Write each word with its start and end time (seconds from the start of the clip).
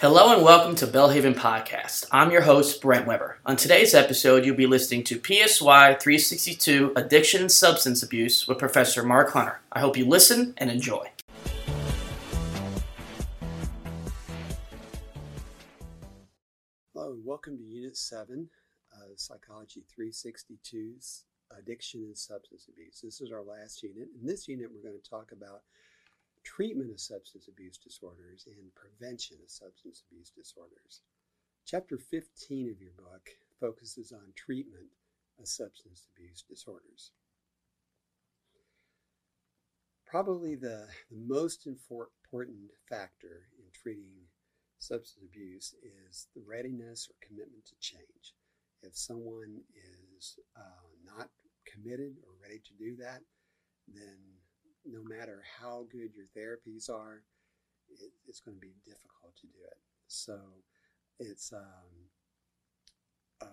Hello 0.00 0.32
and 0.32 0.42
welcome 0.42 0.74
to 0.76 0.86
Belhaven 0.86 1.34
Podcast. 1.34 2.06
I'm 2.10 2.30
your 2.30 2.40
host, 2.40 2.80
Brent 2.80 3.06
Weber. 3.06 3.36
On 3.44 3.54
today's 3.54 3.94
episode, 3.94 4.46
you'll 4.46 4.56
be 4.56 4.66
listening 4.66 5.04
to 5.04 5.20
PSY 5.20 5.98
362 6.00 6.94
Addiction 6.96 7.42
and 7.42 7.52
Substance 7.52 8.02
Abuse 8.02 8.48
with 8.48 8.56
Professor 8.56 9.02
Mark 9.02 9.32
Hunter. 9.32 9.60
I 9.70 9.80
hope 9.80 9.98
you 9.98 10.06
listen 10.06 10.54
and 10.56 10.70
enjoy. 10.70 11.06
Hello, 16.94 17.12
and 17.12 17.22
welcome 17.22 17.58
to 17.58 17.62
Unit 17.62 17.94
7 17.94 18.48
of 18.94 19.20
Psychology 19.20 19.84
362's 19.94 21.24
Addiction 21.58 22.04
and 22.04 22.16
Substance 22.16 22.68
Abuse. 22.72 23.02
This 23.02 23.20
is 23.20 23.30
our 23.30 23.42
last 23.42 23.82
unit. 23.82 24.08
In 24.18 24.26
this 24.26 24.48
unit, 24.48 24.70
we're 24.74 24.88
going 24.88 24.98
to 24.98 25.10
talk 25.10 25.32
about 25.32 25.60
treatment 26.44 26.90
of 26.90 27.00
substance 27.00 27.48
abuse 27.48 27.78
disorders 27.78 28.46
and 28.46 28.74
prevention 28.74 29.36
of 29.42 29.50
substance 29.50 30.02
abuse 30.06 30.30
disorders. 30.30 31.00
Chapter 31.66 31.98
15 31.98 32.70
of 32.70 32.80
your 32.80 32.92
book 32.96 33.30
focuses 33.60 34.12
on 34.12 34.32
treatment 34.34 34.88
of 35.38 35.46
substance 35.46 36.06
abuse 36.14 36.42
disorders. 36.48 37.12
Probably 40.06 40.56
the, 40.56 40.88
the 41.10 41.16
most 41.16 41.66
important 41.66 42.70
factor 42.88 43.46
in 43.58 43.64
treating 43.72 44.26
substance 44.78 45.24
abuse 45.24 45.74
is 46.08 46.26
the 46.34 46.42
readiness 46.48 47.08
or 47.08 47.14
commitment 47.26 47.64
to 47.66 47.74
change. 47.80 48.34
If 48.82 48.96
someone 48.96 49.60
is 50.16 50.38
uh, 50.56 50.88
not 51.04 51.28
committed 51.66 52.16
or 52.26 52.32
ready 52.42 52.60
to 52.64 52.74
do 52.74 52.96
that, 52.96 53.20
then 53.86 54.18
no 54.84 55.02
matter 55.02 55.42
how 55.60 55.86
good 55.90 56.10
your 56.14 56.26
therapies 56.36 56.88
are, 56.90 57.22
it, 57.88 58.12
it's 58.26 58.40
going 58.40 58.56
to 58.56 58.60
be 58.60 58.74
difficult 58.84 59.36
to 59.40 59.46
do 59.46 59.58
it. 59.66 59.78
So 60.06 60.38
it's 61.18 61.52
um, 61.52 62.08
um, 63.42 63.48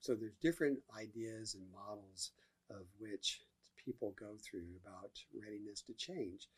so 0.00 0.14
there's 0.14 0.36
different 0.40 0.78
ideas 0.98 1.54
and 1.54 1.64
models 1.72 2.32
of 2.70 2.86
which 2.98 3.40
people 3.84 4.14
go 4.18 4.36
through 4.38 4.78
about 4.84 5.10
readiness 5.34 5.82
to 5.82 5.94
change, 5.94 6.48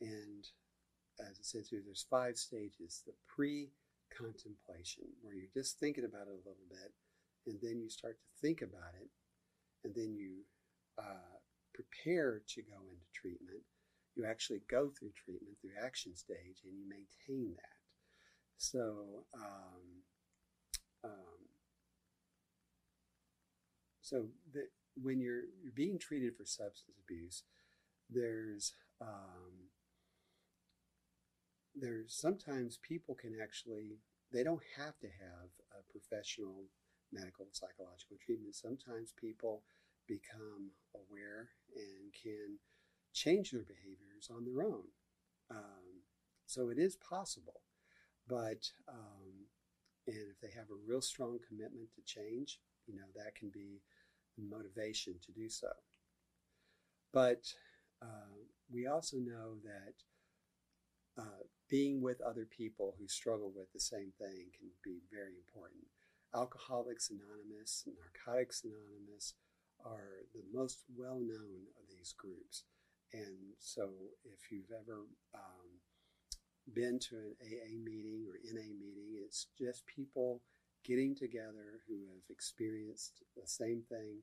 and 0.00 0.46
as 1.20 1.38
I 1.38 1.42
said, 1.42 1.64
here, 1.68 1.82
there's 1.84 2.06
five 2.08 2.36
stages: 2.36 3.02
the 3.06 3.12
pre-contemplation, 3.26 5.04
where 5.22 5.34
you're 5.34 5.52
just 5.54 5.78
thinking 5.78 6.04
about 6.04 6.26
it 6.28 6.34
a 6.34 6.48
little 6.48 6.66
bit, 6.70 6.92
and 7.46 7.58
then 7.62 7.80
you 7.80 7.88
start 7.90 8.16
to 8.18 8.40
think 8.40 8.62
about 8.62 8.94
it, 9.00 9.08
and 9.84 9.94
then 9.94 10.14
you 10.16 10.44
uh, 10.98 11.38
prepare 11.74 12.42
to 12.48 12.62
go 12.62 12.78
into 12.90 13.06
treatment. 13.14 13.62
You 14.14 14.26
actually 14.26 14.60
go 14.70 14.90
through 14.90 15.12
treatment 15.16 15.56
through 15.60 15.70
action 15.82 16.14
stage 16.14 16.60
and 16.64 16.74
you 16.76 16.84
maintain 16.88 17.54
that. 17.54 17.78
So, 18.58 19.24
um, 19.34 20.04
um, 21.04 21.38
so 24.02 24.26
the, 24.52 24.68
when 25.00 25.20
you're, 25.20 25.44
you're 25.62 25.72
being 25.74 25.98
treated 25.98 26.36
for 26.36 26.44
substance 26.44 26.96
abuse, 27.02 27.42
there's 28.10 28.74
um, 29.00 29.70
there's 31.74 32.14
sometimes 32.14 32.78
people 32.82 33.14
can 33.14 33.36
actually 33.42 33.96
they 34.32 34.42
don't 34.42 34.62
have 34.76 34.98
to 35.00 35.06
have 35.06 35.48
a 35.72 35.82
professional 35.90 36.64
medical 37.12 37.46
psychological 37.52 38.16
treatment. 38.24 38.54
Sometimes 38.54 39.12
people 39.20 39.62
become 40.06 40.72
aware 40.94 41.50
and 41.74 42.12
can 42.12 42.58
change 43.12 43.50
their 43.50 43.64
behaviors 43.64 44.30
on 44.30 44.44
their 44.44 44.64
own. 44.64 44.84
Um, 45.50 46.02
so 46.46 46.68
it 46.68 46.78
is 46.78 46.96
possible, 46.96 47.60
but 48.28 48.70
um, 48.88 49.48
and 50.06 50.16
if 50.30 50.40
they 50.40 50.56
have 50.56 50.70
a 50.70 50.86
real 50.88 51.00
strong 51.00 51.38
commitment 51.46 51.88
to 51.94 52.02
change, 52.04 52.58
you 52.86 52.94
know 52.94 53.06
that 53.14 53.34
can 53.34 53.50
be 53.52 53.82
motivation 54.38 55.14
to 55.24 55.32
do 55.32 55.48
so. 55.48 55.68
But 57.12 57.44
uh, 58.00 58.34
we 58.72 58.86
also 58.86 59.18
know 59.18 59.56
that 59.62 59.94
uh, 61.22 61.44
being 61.68 62.02
with 62.02 62.20
other 62.22 62.46
people 62.46 62.94
who 62.98 63.06
struggle 63.06 63.52
with 63.54 63.72
the 63.72 63.80
same 63.80 64.12
thing 64.18 64.48
can 64.58 64.70
be 64.82 65.00
very 65.12 65.34
important. 65.36 65.84
Alcoholics 66.34 67.10
Anonymous, 67.10 67.84
Narcotics 67.86 68.64
Anonymous, 68.64 69.34
are 69.84 70.26
the 70.34 70.44
most 70.52 70.84
well 70.96 71.20
known 71.20 71.68
of 71.78 71.84
these 71.90 72.14
groups. 72.16 72.64
And 73.12 73.54
so, 73.58 73.90
if 74.24 74.50
you've 74.50 74.72
ever 74.72 75.06
um, 75.34 75.68
been 76.72 76.98
to 77.10 77.16
an 77.16 77.34
AA 77.42 77.76
meeting 77.82 78.24
or 78.26 78.40
NA 78.42 78.72
meeting, 78.72 79.20
it's 79.24 79.46
just 79.58 79.86
people 79.86 80.40
getting 80.84 81.14
together 81.14 81.82
who 81.86 81.94
have 82.10 82.26
experienced 82.30 83.22
the 83.36 83.46
same 83.46 83.82
thing 83.88 84.22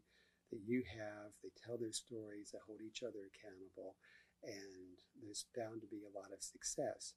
that 0.52 0.62
you 0.66 0.84
have. 0.98 1.31
They 1.44 1.50
tell 1.53 1.78
their 1.78 1.94
stories, 1.94 2.52
they 2.52 2.59
hold 2.66 2.81
each 2.81 3.03
other 3.03 3.30
accountable, 3.30 3.96
and 4.44 4.98
there's 5.22 5.46
bound 5.56 5.81
to 5.81 5.88
be 5.88 6.02
a 6.03 6.18
lot 6.18 6.34
of 6.34 6.44
success. 6.44 7.14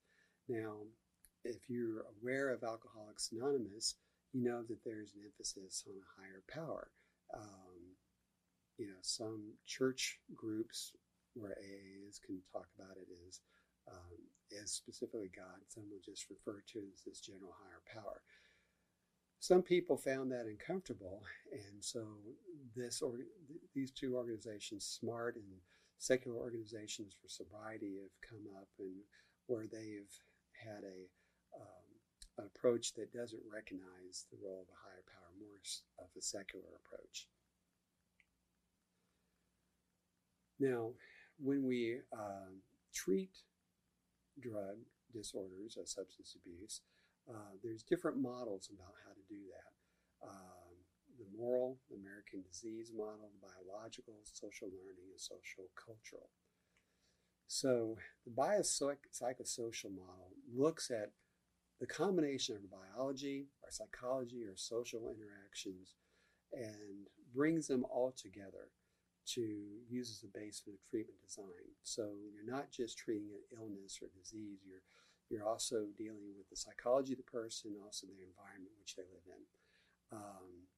Now, 0.49 0.85
if 1.45 1.69
you're 1.69 2.05
aware 2.21 2.51
of 2.51 2.63
Alcoholics 2.63 3.31
Anonymous, 3.33 3.97
you 4.33 4.43
know 4.43 4.63
that 4.69 4.85
there's 4.85 5.13
an 5.15 5.23
emphasis 5.25 5.85
on 5.89 5.95
a 5.97 6.13
higher 6.21 6.43
power. 6.49 6.91
Um, 7.35 7.72
you 8.83 8.89
know, 8.89 9.03
some 9.03 9.55
church 9.65 10.19
groups 10.35 10.91
where 11.35 11.53
AAs 11.53 12.19
can 12.21 12.43
talk 12.53 12.67
about 12.77 12.97
it 12.97 13.07
as 13.29 13.39
um, 13.87 14.19
as 14.61 14.73
specifically 14.73 15.31
God. 15.35 15.63
Some 15.69 15.85
will 15.89 16.03
just 16.05 16.27
refer 16.29 16.63
to 16.73 16.79
it 16.81 16.91
as 16.93 17.03
this 17.07 17.21
general 17.21 17.55
higher 17.63 17.83
power. 17.87 18.23
Some 19.39 19.63
people 19.63 19.97
found 19.97 20.33
that 20.33 20.47
uncomfortable, 20.47 21.23
and 21.53 21.79
so 21.79 22.07
this 22.75 23.03
or 23.03 23.19
these 23.73 23.93
two 23.93 24.17
organizations, 24.17 24.85
SMART 24.85 25.37
and 25.37 25.63
secular 25.99 26.39
organizations 26.39 27.15
for 27.15 27.29
sobriety, 27.29 28.03
have 28.03 28.19
come 28.29 28.51
up 28.59 28.69
and 28.81 28.99
where 29.47 29.67
they've 29.71 30.11
had 30.59 30.83
a 30.83 31.07
um, 31.55 31.87
an 32.39 32.51
approach 32.51 32.95
that 32.95 33.13
doesn't 33.13 33.43
recognize 33.47 34.27
the 34.33 34.39
role 34.43 34.67
of 34.67 34.75
a 34.75 34.83
higher 34.83 35.05
power, 35.07 35.31
more 35.39 35.63
of 36.03 36.11
a 36.19 36.23
secular 36.23 36.81
approach. 36.83 37.29
Now, 40.63 40.91
when 41.43 41.67
we 41.67 41.99
uh, 42.13 42.55
treat 42.95 43.35
drug 44.39 44.79
disorders 45.13 45.77
or 45.77 45.87
substance 45.87 46.37
abuse, 46.39 46.83
uh, 47.29 47.59
there's 47.65 47.83
different 47.83 48.19
models 48.23 48.71
about 48.73 48.95
how 49.05 49.11
to 49.13 49.25
do 49.29 49.41
that. 49.51 50.29
Um, 50.29 50.71
the 51.19 51.27
moral, 51.37 51.79
the 51.91 51.97
American 51.97 52.45
disease 52.49 52.93
model, 52.97 53.29
the 53.35 53.49
biological, 53.49 54.15
social 54.23 54.69
learning, 54.69 55.11
and 55.11 55.21
social 55.21 55.67
cultural. 55.75 56.31
So 57.49 57.97
the 58.25 58.31
biopsychosocial 58.31 59.91
model 59.91 60.31
looks 60.55 60.93
at 60.93 61.11
the 61.81 61.87
combination 61.89 62.55
of 62.55 62.71
biology, 62.71 63.49
our 63.65 63.71
psychology, 63.73 64.45
our 64.49 64.57
social 64.57 65.11
interactions, 65.11 65.97
and 66.53 67.09
brings 67.35 67.67
them 67.67 67.85
all 67.91 68.15
together 68.17 68.71
to 69.25 69.43
use 69.89 70.11
as 70.11 70.25
a 70.25 70.39
base 70.39 70.61
for 70.61 70.71
the 70.71 70.83
treatment 70.91 71.23
design. 71.25 71.77
So 71.83 72.11
you're 72.35 72.51
not 72.51 72.71
just 72.71 72.99
treating 72.99 73.31
an 73.31 73.59
illness 73.59 73.99
or 74.03 74.09
disease, 74.19 74.61
you're 74.67 74.83
you're 75.31 75.49
also 75.49 75.89
dealing 75.97 76.37
with 76.37 76.51
the 76.51 76.57
psychology 76.57 77.15
of 77.15 77.19
the 77.25 77.25
person, 77.25 77.73
also 77.81 78.07
the 78.07 78.21
environment 78.21 78.77
which 78.79 78.97
they 78.97 79.09
live 79.09 79.25
in. 79.25 79.43
Um, 80.13 80.69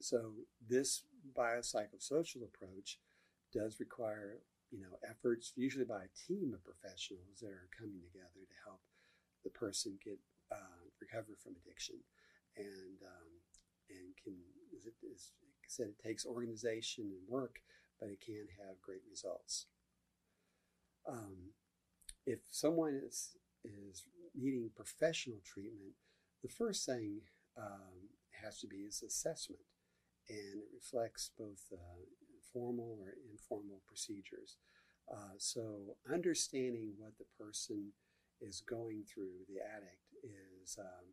so 0.00 0.32
this 0.58 1.04
biopsychosocial 1.36 2.42
approach 2.42 2.98
does 3.52 3.78
require 3.78 4.42
you 4.70 4.80
know 4.80 4.98
efforts 5.08 5.52
usually 5.56 5.84
by 5.84 6.04
a 6.04 6.14
team 6.26 6.52
of 6.52 6.64
professionals 6.64 7.40
that 7.40 7.50
are 7.50 7.70
coming 7.72 8.00
together 8.04 8.42
to 8.44 8.56
help 8.64 8.80
the 9.44 9.50
person 9.50 9.98
get 10.04 10.18
uh, 10.52 10.82
recover 11.00 11.32
from 11.40 11.56
addiction 11.62 11.96
and 12.56 13.00
um, 13.00 13.30
and 13.88 14.12
can 14.20 14.36
is, 14.74 14.84
is 15.00 15.32
I 15.68 15.70
said, 15.70 15.86
it 15.88 16.02
takes 16.02 16.24
organization 16.24 17.04
and 17.04 17.28
work, 17.28 17.60
but 18.00 18.08
it 18.08 18.20
can 18.24 18.46
have 18.58 18.80
great 18.80 19.02
results. 19.10 19.66
Um, 21.06 21.52
if 22.26 22.40
someone 22.50 23.00
is, 23.06 23.36
is 23.64 24.04
needing 24.34 24.70
professional 24.74 25.38
treatment, 25.44 25.92
the 26.42 26.48
first 26.48 26.86
thing 26.86 27.20
um, 27.56 28.08
has 28.42 28.60
to 28.60 28.66
be 28.66 28.76
is 28.76 29.02
assessment, 29.02 29.62
and 30.28 30.38
it 30.38 30.68
reflects 30.74 31.30
both 31.38 31.60
uh, 31.72 32.00
formal 32.52 32.98
or 33.00 33.14
informal 33.30 33.82
procedures. 33.86 34.56
Uh, 35.10 35.36
so, 35.36 35.96
understanding 36.10 36.92
what 36.98 37.12
the 37.18 37.24
person 37.38 37.92
is 38.40 38.60
going 38.60 39.04
through, 39.12 39.44
the 39.48 39.60
addict, 39.60 40.08
is 40.22 40.78
um, 40.78 41.12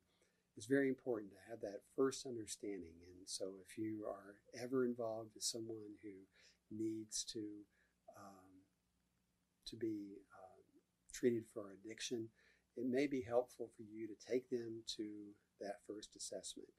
is 0.57 0.65
very 0.65 0.87
important 0.87 1.31
to 1.31 1.49
have 1.49 1.61
that 1.61 1.81
first 1.95 2.25
understanding. 2.25 2.95
And 3.03 3.27
so, 3.27 3.53
if 3.67 3.77
you 3.77 4.05
are 4.07 4.35
ever 4.61 4.85
involved 4.85 5.31
with 5.33 5.43
someone 5.43 5.99
who 6.03 6.15
needs 6.71 7.23
to 7.33 7.43
um, 8.17 8.63
to 9.67 9.75
be 9.75 10.21
uh, 10.31 10.61
treated 11.13 11.43
for 11.53 11.73
addiction, 11.73 12.29
it 12.77 12.85
may 12.85 13.07
be 13.07 13.21
helpful 13.21 13.69
for 13.75 13.83
you 13.83 14.07
to 14.07 14.15
take 14.19 14.49
them 14.49 14.83
to 14.97 15.31
that 15.59 15.79
first 15.87 16.15
assessment, 16.15 16.69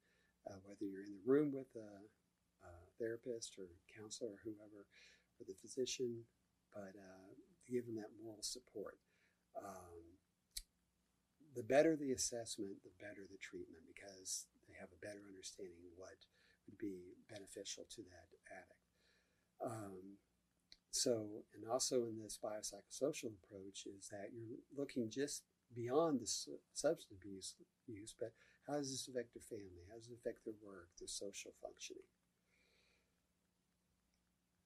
uh, 0.49 0.57
whether 0.65 0.85
you're 0.85 1.05
in 1.05 1.17
the 1.17 1.31
room 1.31 1.53
with 1.53 1.69
a, 1.77 2.69
a, 2.69 2.73
therapist 2.99 3.57
or 3.59 3.69
counselor 3.93 4.31
or 4.31 4.41
whoever, 4.45 4.85
or 5.41 5.45
the 5.47 5.57
physician, 5.61 6.25
but 6.73 6.93
uh, 6.97 7.33
give 7.69 7.87
them 7.87 7.97
that 7.97 8.13
moral 8.23 8.43
support. 8.43 8.99
Um, 9.57 10.16
the 11.57 11.65
better 11.65 11.97
the 11.97 12.13
assessment, 12.13 12.85
the 12.85 12.93
better 13.01 13.25
the 13.25 13.41
treatment 13.41 13.83
because 13.89 14.45
they 14.69 14.77
have 14.77 14.93
a 14.93 15.01
better 15.01 15.25
understanding 15.25 15.89
what 15.97 16.29
would 16.69 16.77
be 16.77 17.17
beneficial 17.33 17.89
to 17.89 18.05
that 18.13 18.29
addict. 18.53 18.85
Um, 19.65 20.21
so, 20.91 21.45
and 21.57 21.65
also 21.69 22.05
in 22.05 22.21
this 22.21 22.39
biopsychosocial 22.43 23.33
approach 23.41 23.89
is 23.89 24.09
that 24.13 24.37
you're 24.37 24.61
looking 24.77 25.09
just 25.09 25.45
beyond 25.75 26.21
the 26.21 26.27
substance 26.27 27.09
abuse 27.11 27.55
use, 27.87 28.15
but 28.19 28.33
how 28.69 28.75
does 28.77 28.91
this 28.91 29.09
affect 29.09 29.33
their 29.35 29.43
family? 29.49 29.89
How 29.89 29.97
does 29.97 30.09
it 30.09 30.19
affect 30.21 30.45
their 30.45 30.55
work, 30.63 30.89
their 30.99 31.09
social 31.09 31.53
functioning? 31.63 32.11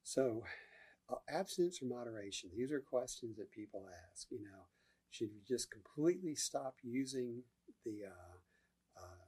So, 0.03 0.43
uh, 1.09 1.23
abstinence 1.29 1.81
or 1.81 1.85
moderation, 1.85 2.49
these 2.55 2.71
are 2.71 2.79
questions 2.79 3.37
that 3.37 3.51
people 3.51 3.87
ask. 4.11 4.27
You 4.31 4.41
know, 4.41 4.67
should 5.11 5.29
we 5.33 5.41
just 5.47 5.69
completely 5.69 6.35
stop 6.35 6.75
using 6.83 7.43
the, 7.85 8.05
uh, 8.07 8.37
uh, 8.97 9.27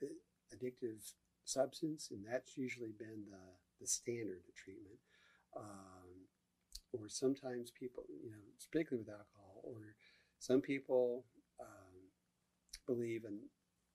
the 0.00 0.10
addictive 0.54 1.12
substance? 1.44 2.08
And 2.10 2.24
that's 2.30 2.58
usually 2.58 2.92
been 2.98 3.24
the, 3.30 3.46
the 3.80 3.86
standard 3.86 4.42
of 4.48 4.54
treatment. 4.56 4.98
Um, 5.56 6.26
or 6.92 7.08
sometimes 7.08 7.70
people, 7.70 8.04
you 8.22 8.30
know, 8.30 8.42
particularly 8.70 9.04
with 9.06 9.14
alcohol, 9.14 9.62
or 9.62 9.94
some 10.40 10.60
people 10.60 11.24
um, 11.60 12.10
believe 12.86 13.24
in 13.24 13.38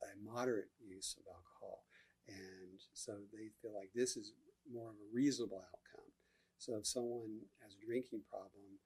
a 0.03 0.23
moderate 0.23 0.69
use 0.79 1.15
of 1.19 1.27
alcohol. 1.27 1.83
And 2.27 2.79
so 2.93 3.13
they 3.33 3.49
feel 3.61 3.73
like 3.75 3.89
this 3.93 4.15
is 4.15 4.31
more 4.71 4.89
of 4.89 4.95
a 4.95 5.13
reasonable 5.13 5.57
outcome. 5.57 6.09
So 6.57 6.77
if 6.77 6.87
someone 6.87 7.41
has 7.61 7.75
a 7.75 7.85
drinking 7.85 8.21
problem, 8.31 8.79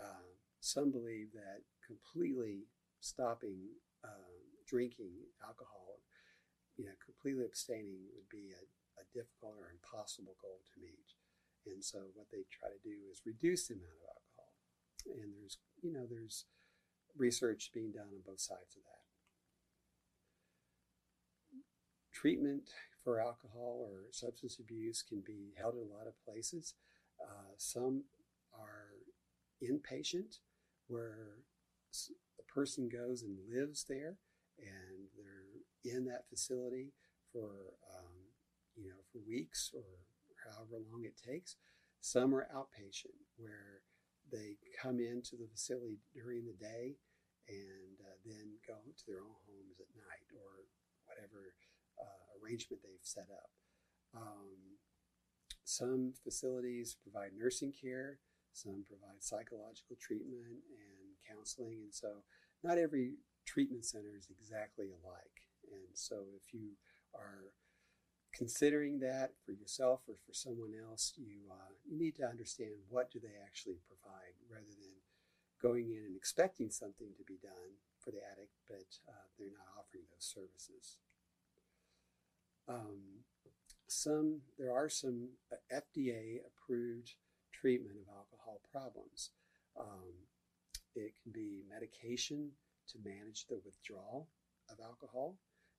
uh, 0.00 0.32
some 0.60 0.90
believe 0.90 1.32
that 1.32 1.62
completely 1.86 2.66
stopping 3.00 3.58
um, 4.04 4.38
drinking 4.66 5.14
alcohol, 5.42 6.02
you 6.76 6.84
know, 6.84 6.96
completely 7.02 7.44
abstaining 7.44 8.04
would 8.14 8.28
be 8.28 8.52
a, 8.52 8.64
a 9.00 9.04
difficult 9.14 9.56
or 9.58 9.70
impossible 9.70 10.36
goal 10.42 10.60
to 10.66 10.80
meet. 10.80 11.08
And 11.66 11.82
so 11.84 12.10
what 12.14 12.30
they 12.30 12.44
try 12.50 12.68
to 12.68 12.80
do 12.82 12.96
is 13.10 13.22
reduce 13.26 13.68
the 13.68 13.74
amount 13.74 13.98
of 13.98 14.14
alcohol. 14.14 14.52
And 15.06 15.34
there's, 15.34 15.58
you 15.82 15.92
know, 15.92 16.06
there's 16.08 16.44
research 17.16 17.70
being 17.74 17.92
done 17.92 18.12
on 18.12 18.22
both 18.24 18.40
sides 18.40 18.76
of 18.76 18.82
that. 18.84 19.04
Treatment 22.12 22.70
for 23.02 23.20
alcohol 23.20 23.88
or 23.88 24.10
substance 24.10 24.58
abuse 24.58 25.02
can 25.02 25.22
be 25.24 25.54
held 25.56 25.74
in 25.74 25.88
a 25.88 25.96
lot 25.96 26.06
of 26.06 26.18
places. 26.24 26.74
Uh, 27.20 27.54
some 27.56 28.04
are 28.52 28.98
inpatient, 29.62 30.38
where 30.88 31.44
a 32.38 32.52
person 32.52 32.88
goes 32.88 33.22
and 33.22 33.38
lives 33.48 33.84
there, 33.88 34.16
and 34.58 35.08
they're 35.16 35.94
in 35.94 36.04
that 36.06 36.28
facility 36.28 36.92
for 37.32 37.76
um, 37.94 38.34
you 38.76 38.88
know 38.88 39.00
for 39.12 39.18
weeks 39.26 39.70
or 39.74 39.84
however 40.44 40.82
long 40.90 41.04
it 41.04 41.16
takes. 41.16 41.56
Some 42.00 42.34
are 42.34 42.48
outpatient, 42.54 43.18
where 43.36 43.82
they 44.30 44.56
come 44.80 45.00
into 45.00 45.36
the 45.36 45.48
facility 45.50 45.98
during 46.14 46.44
the 46.44 46.52
day 46.52 46.96
and 47.48 47.96
uh, 48.04 48.16
then 48.24 48.60
go 48.66 48.76
to 48.76 49.04
their 49.08 49.24
own 49.24 49.36
homes 49.48 49.80
at 49.80 49.88
night 49.96 50.28
or 50.36 50.68
whatever 51.08 51.56
uh, 51.96 52.28
arrangement 52.36 52.82
they've 52.84 53.02
set 53.02 53.28
up. 53.32 53.50
Um, 54.14 54.78
some 55.64 56.12
facilities 56.22 56.96
provide 57.02 57.32
nursing 57.36 57.72
care, 57.72 58.20
some 58.52 58.84
provide 58.86 59.22
psychological 59.22 59.96
treatment 60.00 60.62
and 60.70 61.08
counseling, 61.28 61.80
and 61.84 61.94
so 61.94 62.24
not 62.62 62.78
every 62.78 63.14
treatment 63.46 63.84
center 63.84 64.16
is 64.16 64.28
exactly 64.30 64.88
alike. 64.92 65.46
And 65.70 65.94
so 65.94 66.24
if 66.36 66.52
you 66.52 66.76
are 67.14 67.52
considering 68.32 69.00
that 69.00 69.32
for 69.44 69.52
yourself 69.52 70.00
or 70.06 70.14
for 70.26 70.32
someone 70.32 70.72
else, 70.74 71.14
you 71.16 71.48
uh, 71.50 71.72
you 71.88 71.98
need 71.98 72.16
to 72.16 72.26
understand 72.26 72.76
what 72.88 73.10
do 73.10 73.18
they 73.20 73.36
actually 73.44 73.78
provide 73.86 74.36
rather 74.50 74.74
than 74.78 74.98
going 75.60 75.90
in 75.90 76.04
and 76.06 76.16
expecting 76.16 76.70
something 76.70 77.08
to 77.16 77.24
be 77.24 77.38
done 77.42 77.82
for 77.98 78.10
the 78.10 78.22
addict, 78.32 78.54
but 78.68 78.86
uh, 79.08 79.26
they're 79.38 79.48
not 79.48 79.74
offering 79.78 80.04
those 80.12 80.24
services. 80.24 80.98
Um, 82.68 83.24
some 83.88 84.42
there 84.58 84.72
are 84.72 84.88
some 84.88 85.30
uh, 85.50 85.56
FDA 85.74 86.40
approved 86.46 87.14
treatment 87.60 87.96
of 87.96 88.06
alcohol 88.08 88.60
problems. 88.70 89.30
Um, 89.78 90.26
it 90.94 91.14
can 91.22 91.32
be 91.32 91.62
medication 91.68 92.50
to 92.88 92.98
manage 93.04 93.46
the 93.46 93.60
withdrawal 93.64 94.28
of 94.70 94.78
alcohol, 94.82 95.36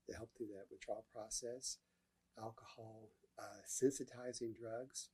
to 0.07 0.15
help 0.15 0.29
through 0.37 0.47
that 0.47 0.67
withdrawal 0.71 1.05
process, 1.13 1.77
alcohol 2.37 3.09
uh, 3.37 3.63
sensitizing 3.67 4.55
drugs, 4.55 5.09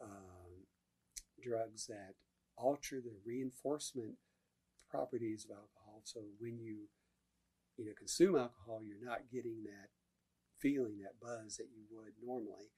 um, 0.00 0.66
drugs 1.42 1.86
that 1.86 2.14
alter 2.56 3.00
the 3.00 3.16
reinforcement 3.24 4.14
properties 4.90 5.44
of 5.44 5.50
alcohol. 5.50 6.02
So 6.04 6.20
when 6.38 6.58
you 6.58 6.88
you 7.76 7.84
know 7.84 7.92
consume 7.98 8.36
alcohol, 8.36 8.82
you're 8.84 9.04
not 9.04 9.30
getting 9.32 9.64
that 9.64 9.90
feeling, 10.58 10.98
that 11.02 11.20
buzz 11.20 11.56
that 11.56 11.68
you 11.74 11.84
would 11.90 12.14
normally, 12.22 12.70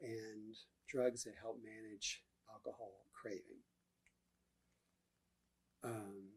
and 0.00 0.54
drugs 0.88 1.24
that 1.24 1.34
help 1.40 1.58
manage 1.62 2.22
alcohol 2.50 2.92
craving. 3.12 3.62
Um, 5.84 6.32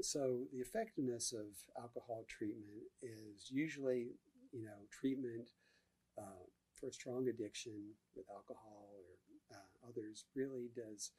so 0.00 0.46
the 0.52 0.60
effectiveness 0.60 1.32
of 1.32 1.46
alcohol 1.80 2.24
treatment 2.28 2.88
is 3.02 3.50
usually, 3.50 4.12
you 4.52 4.64
know, 4.64 4.88
treatment 4.90 5.50
uh, 6.18 6.44
for 6.74 6.90
strong 6.90 7.28
addiction 7.28 7.72
with 8.16 8.26
alcohol 8.30 8.88
or 8.92 9.56
uh, 9.56 9.88
others 9.88 10.24
really 10.34 10.70
does 10.74 11.12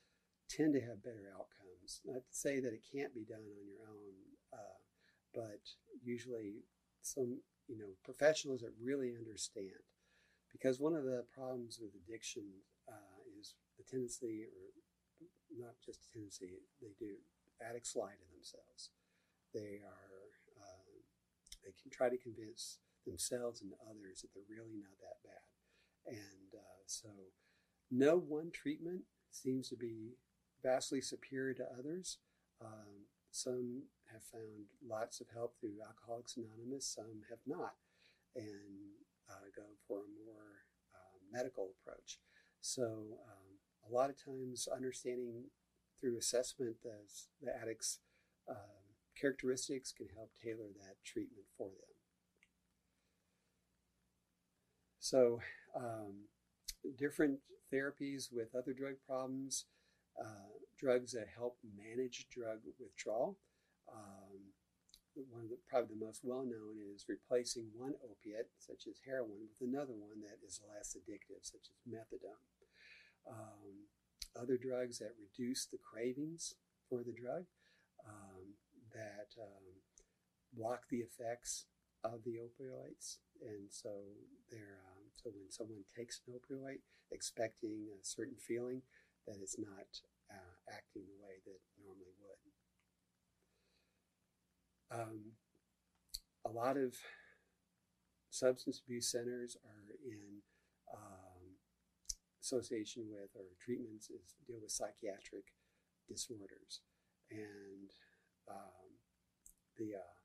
tend 0.50 0.74
to 0.74 0.82
have 0.82 1.04
better 1.04 1.32
outcomes. 1.34 2.02
Not 2.06 2.28
to 2.28 2.36
say 2.36 2.60
that 2.60 2.74
it 2.74 2.84
can't 2.94 3.14
be 3.14 3.26
done 3.26 3.40
on 3.40 3.68
your 3.68 3.88
own, 3.90 4.14
uh, 4.54 4.80
but 5.34 5.62
usually 6.04 6.64
some 7.02 7.40
you 7.68 7.78
know 7.78 7.96
professionals 8.04 8.62
that 8.62 8.74
really 8.82 9.14
understand. 9.18 9.84
Because 10.52 10.80
one 10.80 10.96
of 10.96 11.04
the 11.04 11.26
problems 11.34 11.80
with 11.82 11.92
addiction 11.96 12.44
uh, 12.88 13.18
is 13.44 13.56
the 13.76 13.84
tendency, 13.84 14.48
or 14.48 14.72
not 15.52 15.76
just 15.84 16.08
a 16.08 16.10
tendency, 16.16 16.64
they 16.80 16.96
do 16.96 17.20
addicts 17.60 17.96
lie 17.96 18.16
to 18.16 18.28
themselves. 18.32 18.92
They 19.54 19.84
are 19.84 20.24
uh, 20.56 20.96
they 21.64 21.76
can 21.76 21.92
try 21.92 22.10
to 22.10 22.18
convince 22.18 22.80
themselves 23.06 23.62
and 23.62 23.72
others 23.84 24.24
that 24.24 24.32
they're 24.34 24.48
really 24.48 24.80
not 24.80 24.96
that 25.04 25.20
bad, 25.28 25.48
and 26.08 26.50
uh, 26.56 26.82
so 26.88 27.10
no 27.92 28.18
one 28.18 28.50
treatment 28.52 29.04
seems 29.32 29.70
to 29.70 29.76
be 29.76 30.16
vastly 30.64 31.02
superior 31.02 31.54
to 31.54 31.68
others. 31.78 32.18
Um, 32.64 33.12
some 33.32 33.84
have 34.12 34.24
found 34.24 34.70
lots 34.86 35.20
of 35.20 35.28
help 35.34 35.60
through 35.60 35.82
Alcoholics 35.84 36.38
Anonymous, 36.38 36.86
some 36.86 37.26
have 37.30 37.42
not, 37.46 37.74
and 38.36 38.94
uh, 39.30 39.50
go 39.56 39.66
for 39.88 40.06
a 40.06 40.16
more 40.26 40.64
uh, 40.94 41.18
medical 41.32 41.74
approach. 41.76 42.20
So, 42.66 42.84
um, 43.28 43.92
a 43.92 43.94
lot 43.94 44.10
of 44.10 44.16
times, 44.16 44.70
understanding 44.74 45.44
through 46.00 46.18
assessment 46.18 46.78
the, 46.82 46.96
the 47.42 47.52
addict's 47.62 48.00
um, 48.50 48.56
characteristics 49.20 49.92
can 49.92 50.08
help 50.16 50.32
tailor 50.42 50.72
that 50.80 50.96
treatment 51.04 51.46
for 51.58 51.68
them. 51.68 51.96
So, 55.00 55.42
um, 55.76 56.30
different 56.98 57.40
therapies 57.74 58.32
with 58.32 58.56
other 58.56 58.72
drug 58.72 58.96
problems 59.06 59.66
uh, 60.18 60.56
drugs 60.80 61.12
that 61.12 61.28
help 61.36 61.58
manage 61.76 62.28
drug 62.30 62.60
withdrawal. 62.80 63.38
Um, 63.92 64.23
one 65.30 65.46
of 65.46 65.50
the 65.50 65.60
probably 65.70 65.94
the 65.94 66.06
most 66.06 66.22
well 66.24 66.46
known 66.46 66.82
is 66.94 67.06
replacing 67.08 67.70
one 67.76 67.94
opiate, 68.02 68.50
such 68.58 68.88
as 68.90 69.02
heroin, 69.06 69.46
with 69.46 69.62
another 69.62 69.94
one 69.94 70.22
that 70.22 70.42
is 70.46 70.62
less 70.66 70.98
addictive, 70.98 71.46
such 71.46 71.70
as 71.70 71.78
methadone. 71.86 72.50
Um, 73.30 73.90
other 74.36 74.58
drugs 74.58 74.98
that 75.00 75.14
reduce 75.20 75.66
the 75.66 75.78
cravings 75.78 76.56
for 76.90 77.04
the 77.04 77.14
drug, 77.14 77.46
um, 78.08 78.58
that 78.94 79.30
um, 79.38 79.66
block 80.54 80.90
the 80.90 81.06
effects 81.06 81.66
of 82.04 82.24
the 82.26 82.42
opioids, 82.42 83.22
and 83.42 83.70
so 83.70 83.90
they're 84.50 84.82
um, 84.92 85.04
so 85.14 85.30
when 85.30 85.50
someone 85.50 85.84
takes 85.96 86.22
an 86.28 86.34
opioid, 86.34 86.82
expecting 87.12 87.88
a 87.94 88.04
certain 88.04 88.38
feeling, 88.38 88.82
that 89.28 89.38
it's 89.42 89.60
not 89.60 89.88
uh, 90.32 90.56
acting 90.70 91.04
the 91.08 91.22
way 91.22 91.38
that 91.46 91.62
normally 91.80 92.12
would. 92.20 92.23
Um, 94.94 95.34
a 96.46 96.50
lot 96.50 96.78
of 96.78 96.94
substance 98.30 98.82
abuse 98.86 99.10
centers 99.10 99.58
are 99.64 99.96
in 100.06 100.42
um, 100.94 101.58
association 102.42 103.06
with 103.10 103.30
or 103.36 103.46
treatments 103.64 104.10
is 104.10 104.36
deal 104.46 104.60
with 104.62 104.72
psychiatric 104.72 105.54
disorders, 106.08 106.82
and 107.32 107.90
um, 108.50 109.00
the 109.78 109.96
uh, 109.96 110.16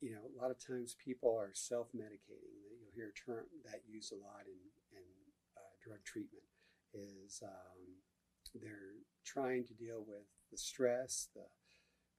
you 0.00 0.12
know 0.12 0.22
a 0.24 0.40
lot 0.40 0.50
of 0.50 0.58
times 0.64 0.96
people 1.04 1.36
are 1.36 1.50
self-medicating. 1.52 2.56
That 2.64 2.78
you'll 2.80 2.94
hear 2.94 3.12
a 3.12 3.30
term 3.30 3.44
that 3.64 3.82
used 3.86 4.12
a 4.12 4.16
lot 4.16 4.46
in 4.46 4.96
in 4.96 5.08
uh, 5.56 5.74
drug 5.84 6.00
treatment 6.04 6.46
is 6.94 7.42
um, 7.44 8.00
they're 8.54 9.04
trying 9.24 9.64
to 9.64 9.74
deal 9.74 10.04
with 10.06 10.26
the 10.50 10.58
stress, 10.58 11.28
the 11.34 11.46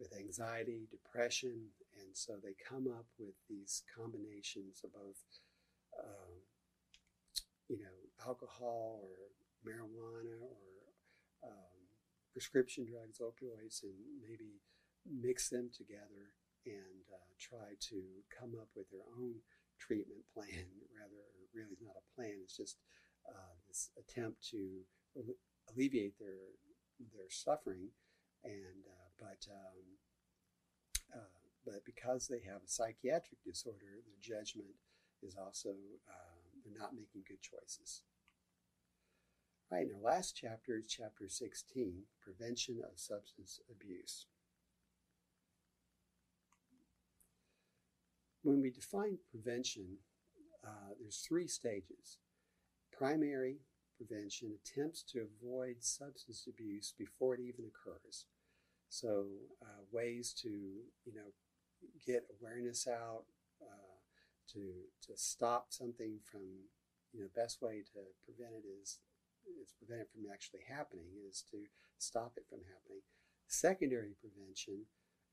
with 0.02 0.18
anxiety, 0.18 0.90
depression, 0.90 1.70
and 2.02 2.10
so 2.18 2.34
they 2.42 2.58
come 2.58 2.88
up 2.90 3.06
with 3.20 3.38
these 3.48 3.84
combinations 3.96 4.82
of 4.84 4.92
both, 4.92 5.22
um, 6.02 6.34
you 7.70 7.78
know, 7.78 7.98
alcohol 8.26 9.06
or 9.06 9.30
marijuana 9.62 10.42
or 10.42 10.82
um, 11.46 11.78
prescription 12.34 12.84
drugs, 12.84 13.22
opioids, 13.22 13.84
and 13.84 13.94
maybe 14.22 14.58
mix 15.06 15.50
them 15.50 15.70
together 15.70 16.34
and 16.66 17.06
uh, 17.14 17.32
try 17.40 17.78
to 17.80 18.02
come 18.34 18.58
up 18.60 18.70
with 18.76 18.90
their 18.90 19.06
own 19.18 19.36
treatment 19.80 20.26
plan. 20.34 20.66
Rather, 20.98 21.22
really, 21.54 21.78
not 21.82 21.94
a 21.94 22.16
plan. 22.16 22.42
It's 22.44 22.58
just 22.58 22.78
uh, 23.30 23.54
this 23.68 23.92
attempt 23.98 24.50
to 24.50 24.82
alleviate 25.70 26.18
their 26.18 26.58
their 27.14 27.30
suffering 27.30 27.90
and 28.44 28.86
uh, 28.86 29.11
but 29.22 29.46
um, 29.54 30.02
uh, 31.14 31.42
but 31.64 31.86
because 31.86 32.28
they 32.28 32.42
have 32.42 32.64
a 32.66 32.68
psychiatric 32.68 33.44
disorder, 33.46 34.02
their 34.02 34.20
judgment 34.20 34.74
is 35.22 35.36
also 35.38 35.70
uh, 35.70 36.42
they're 36.66 36.82
not 36.82 36.96
making 36.96 37.22
good 37.28 37.42
choices. 37.42 38.02
All 39.72 39.78
right, 39.78 39.88
and 39.88 39.96
our 39.96 40.12
last 40.12 40.36
chapter 40.36 40.80
is 40.80 40.88
chapter 40.88 41.30
16, 41.30 42.04
prevention 42.20 42.82
of 42.84 43.00
substance 43.00 43.62
abuse. 43.70 44.26
When 48.44 48.60
we 48.60 48.72
define 48.72 49.20
prevention, 49.30 49.98
uh, 50.66 50.96
there's 51.00 51.24
three 51.28 51.48
stages. 51.48 52.18
Primary 52.92 53.60
prevention 53.96 54.52
attempts 54.52 55.04
to 55.04 55.20
avoid 55.22 55.78
substance 55.80 56.48
abuse 56.50 56.94
before 56.98 57.36
it 57.36 57.40
even 57.40 57.66
occurs. 57.66 58.26
So 58.92 59.24
uh, 59.64 59.88
ways 59.90 60.36
to 60.44 60.52
you 60.52 61.14
know 61.16 61.32
get 62.06 62.28
awareness 62.36 62.90
out, 62.92 63.24
uh, 63.64 63.96
to 64.52 64.60
to 65.08 65.16
stop 65.16 65.72
something 65.72 66.20
from 66.30 66.68
you 67.16 67.22
know 67.24 67.32
best 67.34 67.62
way 67.62 67.88
to 67.96 68.04
prevent 68.28 68.52
it 68.52 68.68
is 68.68 69.00
is 69.64 69.72
prevent 69.80 70.02
it 70.02 70.10
from 70.12 70.28
actually 70.28 70.68
happening 70.68 71.08
is 71.24 71.42
to 71.52 71.72
stop 72.00 72.34
it 72.36 72.44
from 72.52 72.60
happening. 72.68 73.00
Secondary 73.48 74.12
prevention 74.20 74.84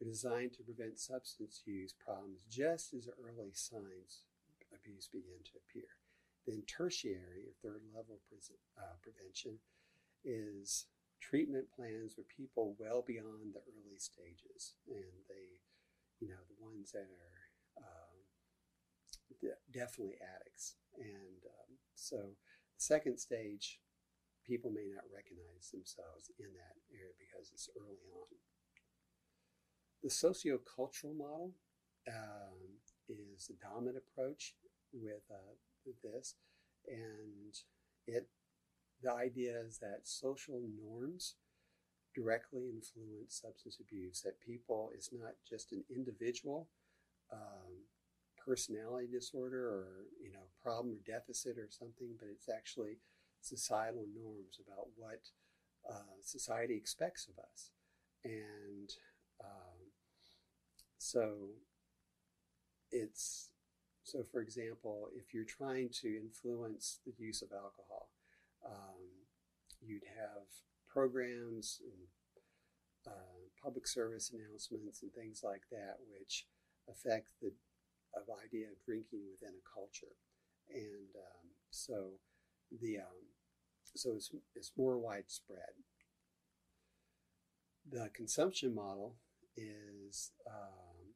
are 0.01 0.07
designed 0.07 0.55
to 0.55 0.63
prevent 0.63 1.03
substance 1.03 1.63
use 1.67 1.93
problems 1.99 2.47
just 2.49 2.95
as 2.95 3.11
early 3.19 3.51
signs 3.53 4.23
of 4.55 4.79
abuse 4.79 5.11
begin 5.11 5.43
to 5.43 5.59
appear. 5.59 5.91
Then 6.47 6.63
tertiary 6.63 7.43
or 7.43 7.59
third 7.59 7.83
level 7.91 8.23
uh, 8.79 8.95
prevention 9.03 9.59
is 10.23 10.87
treatment 11.21 11.67
plans 11.75 12.15
for 12.15 12.23
people 12.25 12.75
well 12.79 13.05
beyond 13.07 13.55
the 13.55 13.63
early 13.67 13.99
stages, 13.99 14.75
and 14.89 15.27
they, 15.29 15.61
you 16.21 16.29
know, 16.29 16.41
the 16.49 16.63
ones 16.63 16.93
that 16.93 17.07
are 17.07 17.41
um, 17.83 18.17
de- 19.41 19.63
definitely 19.73 20.17
addicts. 20.23 20.77
And 20.99 21.43
um, 21.47 21.79
so, 21.95 22.17
the 22.75 22.83
second 22.83 23.19
stage, 23.19 23.81
people 24.47 24.71
may 24.71 24.89
not 24.89 25.05
recognize 25.13 25.71
themselves 25.71 26.31
in 26.39 26.51
that 26.55 26.77
area 26.91 27.15
because 27.19 27.51
it's 27.53 27.69
early 27.77 28.09
on. 28.15 28.33
The 30.03 30.11
sociocultural 30.11 31.17
model 31.17 31.53
um, 32.09 32.79
is 33.09 33.47
the 33.47 33.57
dominant 33.61 33.99
approach 33.99 34.55
with, 34.93 35.27
uh, 35.31 35.55
this, 36.05 36.35
and 36.87 37.55
it 38.07 38.29
the 39.03 39.13
idea 39.13 39.61
is 39.67 39.79
that 39.79 40.01
social 40.05 40.61
norms 40.83 41.35
directly 42.15 42.63
influence 42.69 43.41
substance 43.43 43.79
abuse, 43.81 44.23
that 44.23 44.41
people 44.41 44.91
is 44.97 45.11
not 45.13 45.33
just 45.49 45.73
an 45.73 45.85
individual 45.95 46.69
um, 47.33 47.85
personality 48.45 49.07
disorder 49.13 49.69
or, 49.69 49.87
you 50.23 50.33
know, 50.33 50.47
problem 50.63 50.95
or 50.95 51.11
deficit 51.11 51.59
or 51.59 51.69
something, 51.71 52.15
but 52.19 52.29
it's 52.31 52.49
actually 52.49 52.99
societal 53.41 54.05
norms 54.15 54.59
about 54.67 54.89
what 54.97 55.21
uh, 55.89 56.17
society 56.23 56.75
expects 56.75 57.29
of 57.29 57.39
us. 57.39 57.71
And 58.25 58.91
um, 59.45 59.79
so 60.99 61.51
it's 62.91 63.51
so 64.03 64.25
for 64.33 64.41
example 64.41 65.09
if 65.15 65.35
you're 65.35 65.45
trying 65.45 65.89
to 65.91 66.09
influence 66.17 67.01
the 67.07 67.13
use 67.19 67.43
of 67.43 67.53
alcohol 67.53 68.09
um, 68.67 69.27
you'd 69.81 70.07
have 70.17 70.47
programs 70.89 71.81
and 71.85 73.13
uh, 73.13 73.39
public 73.63 73.87
service 73.87 74.33
announcements 74.33 75.03
and 75.03 75.13
things 75.13 75.43
like 75.45 75.63
that, 75.71 75.97
which 76.11 76.47
affect 76.89 77.29
the 77.41 77.53
of 78.17 78.25
idea 78.45 78.67
of 78.67 78.83
drinking 78.85 79.21
within 79.31 79.55
a 79.55 79.69
culture, 79.69 80.17
and 80.71 81.13
um, 81.15 81.49
so 81.71 82.13
the 82.81 82.99
um, 82.99 83.29
so 83.95 84.13
it's, 84.15 84.31
it's 84.55 84.73
more 84.77 84.99
widespread. 84.99 85.77
The 87.91 88.11
consumption 88.15 88.75
model 88.75 89.17
is 89.57 90.33
um, 90.47 91.15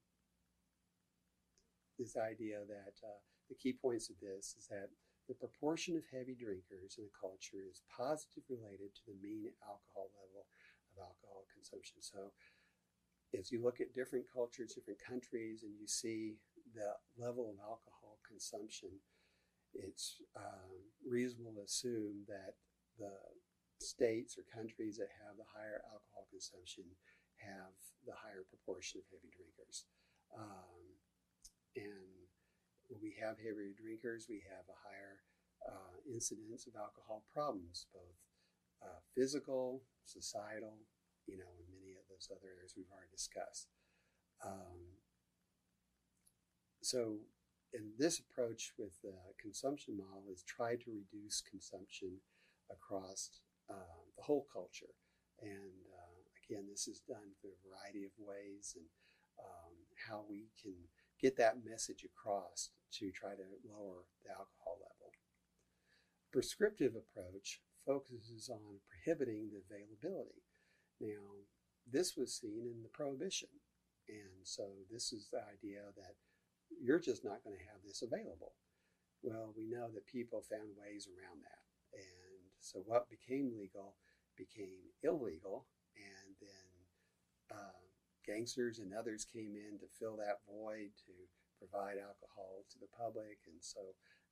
this 1.99 2.17
idea 2.17 2.59
that 2.67 2.95
uh, 3.05 3.21
the 3.49 3.55
key 3.55 3.75
points 3.81 4.11
of 4.11 4.17
this 4.21 4.55
is 4.59 4.67
that 4.69 4.89
the 5.33 5.49
proportion 5.49 5.97
of 5.97 6.05
heavy 6.13 6.37
drinkers 6.37 7.01
in 7.01 7.09
a 7.09 7.17
culture 7.17 7.65
is 7.65 7.81
positively 7.89 8.61
related 8.61 8.93
to 8.93 9.03
the 9.09 9.17
mean 9.17 9.49
alcohol 9.65 10.13
level 10.13 10.45
of 10.93 11.09
alcohol 11.09 11.49
consumption. 11.49 12.05
So, 12.05 12.37
as 13.33 13.49
you 13.49 13.65
look 13.65 13.81
at 13.81 13.97
different 13.97 14.29
cultures, 14.29 14.77
different 14.77 15.01
countries, 15.01 15.65
and 15.65 15.73
you 15.81 15.89
see 15.89 16.37
the 16.77 16.93
level 17.17 17.49
of 17.49 17.57
alcohol 17.65 18.21
consumption, 18.29 18.93
it's 19.73 20.21
um, 20.37 20.85
reasonable 21.01 21.57
to 21.57 21.65
assume 21.65 22.29
that 22.29 22.61
the 23.01 23.17
states 23.81 24.37
or 24.37 24.45
countries 24.53 25.01
that 25.01 25.09
have 25.17 25.41
the 25.41 25.49
higher 25.49 25.81
alcohol 25.89 26.29
consumption 26.29 26.85
have 27.41 27.73
the 28.05 28.13
higher 28.13 28.45
proportion 28.53 29.01
of 29.01 29.09
heavy 29.09 29.33
drinkers. 29.33 29.89
Um, 30.37 31.01
and 31.73 32.22
when 32.93 33.01
we 33.01 33.17
have 33.17 33.41
heavier 33.41 33.73
drinkers, 33.73 34.29
we 34.29 34.45
have 34.45 34.69
a 34.69 34.77
higher 34.85 35.25
uh, 35.65 35.97
incidence 36.05 36.69
of 36.69 36.77
alcohol 36.77 37.25
problems, 37.33 37.89
both 37.89 38.21
uh, 38.85 39.01
physical, 39.17 39.81
societal, 40.05 40.77
you 41.25 41.41
know, 41.41 41.49
and 41.57 41.73
many 41.73 41.97
of 41.97 42.05
those 42.13 42.29
other 42.29 42.53
areas 42.53 42.77
we've 42.77 42.93
already 42.93 43.09
discussed. 43.09 43.73
Um, 44.45 45.01
so, 46.83 47.25
in 47.73 47.97
this 47.97 48.21
approach 48.21 48.77
with 48.77 49.01
the 49.01 49.17
consumption 49.41 49.97
model 49.97 50.29
is 50.29 50.45
try 50.45 50.77
to 50.77 50.91
reduce 50.93 51.41
consumption 51.41 52.21
across 52.69 53.41
uh, 53.71 54.05
the 54.17 54.23
whole 54.23 54.45
culture. 54.53 54.93
And 55.41 55.89
uh, 55.89 56.21
again, 56.45 56.69
this 56.69 56.85
is 56.85 57.01
done 57.09 57.33
through 57.41 57.57
a 57.57 57.65
variety 57.65 58.05
of 58.05 58.13
ways 58.21 58.77
and 58.77 58.85
um, 59.41 59.73
how 59.97 60.27
we 60.29 60.53
can 60.61 60.77
get 61.23 61.37
that 61.39 61.65
message 61.65 62.05
across 62.05 62.71
to 62.99 63.11
try 63.13 63.31
to 63.31 63.47
lower 63.65 64.05
the 64.25 64.31
alcohol 64.31 64.83
level. 64.83 65.15
Prescriptive 66.33 66.95
approach 66.97 67.61
focuses 67.87 68.51
on 68.51 68.83
prohibiting 68.91 69.49
the 69.49 69.63
availability. 69.63 70.43
Now, 71.01 71.47
this 71.91 72.17
was 72.17 72.35
seen 72.35 72.67
in 72.67 72.83
the 72.83 72.89
prohibition. 72.89 73.49
And 74.09 74.43
so 74.43 74.65
this 74.91 75.13
is 75.13 75.29
the 75.31 75.39
idea 75.39 75.83
that 75.97 76.15
you're 76.83 77.01
just 77.01 77.25
not 77.25 77.43
going 77.45 77.57
to 77.57 77.71
have 77.71 77.83
this 77.87 78.03
available. 78.03 78.53
Well, 79.23 79.55
we 79.57 79.67
know 79.67 79.89
that 79.95 80.07
people 80.07 80.43
found 80.43 80.75
ways 80.77 81.07
around 81.07 81.43
that. 81.43 81.63
And 81.95 82.43
so 82.61 82.83
what 82.85 83.11
became 83.11 83.53
legal 83.57 83.95
became 84.37 84.91
illegal. 85.03 85.67
Gangsters 88.27 88.79
and 88.79 88.95
others 88.95 89.25
came 89.25 89.55
in 89.57 89.79
to 89.79 89.87
fill 89.99 90.17
that 90.17 90.43
void 90.47 90.95
to 91.07 91.15
provide 91.59 91.99
alcohol 91.99 92.65
to 92.71 92.79
the 92.79 92.91
public, 92.91 93.39
and 93.47 93.61
so 93.61 93.81